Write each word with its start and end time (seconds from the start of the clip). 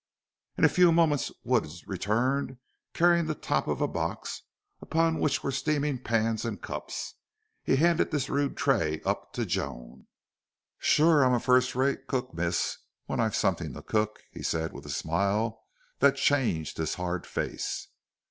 In 0.57 0.65
a 0.65 0.67
few 0.67 0.91
moments 0.91 1.31
Wood 1.43 1.67
returned 1.85 2.57
carrying 2.91 3.27
the 3.27 3.35
top 3.35 3.67
of 3.67 3.81
a 3.81 3.87
box 3.87 4.41
upon 4.81 5.19
which 5.19 5.43
were 5.43 5.51
steaming 5.51 6.01
pans 6.01 6.43
and 6.43 6.59
cups. 6.59 7.13
He 7.61 7.75
handed 7.75 8.09
this 8.09 8.27
rude 8.27 8.57
tray 8.57 9.01
up 9.05 9.31
to 9.33 9.45
Joan. 9.45 10.07
"Shore 10.79 11.23
I'm 11.23 11.33
a 11.35 11.39
first 11.39 11.75
rate 11.75 12.07
cook, 12.07 12.33
miss, 12.33 12.79
when 13.05 13.19
I've 13.19 13.35
somethin' 13.35 13.73
to 13.75 13.83
cook," 13.83 14.21
he 14.31 14.41
said 14.41 14.73
with 14.73 14.87
a 14.87 14.89
smile 14.89 15.61
that 15.99 16.15
changed 16.15 16.77
his 16.77 16.95
hard 16.95 17.27
face. 17.27 17.87